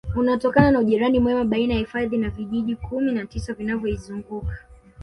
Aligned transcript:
Unatokana 0.15 0.71
na 0.71 0.79
ujirani 0.79 1.19
mwema 1.19 1.43
baina 1.45 1.73
ya 1.73 1.79
hifadhi 1.79 2.17
na 2.17 2.29
vijiji 2.29 2.75
kumi 2.75 3.11
na 3.11 3.25
tisa 3.25 3.53
vinavyoizunguka 3.53 4.57